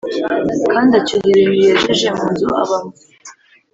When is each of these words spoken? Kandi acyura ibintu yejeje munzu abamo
Kandi 0.71 0.91
acyura 0.99 1.25
ibintu 1.31 1.55
yejeje 1.63 2.07
munzu 2.17 2.47
abamo 2.61 2.91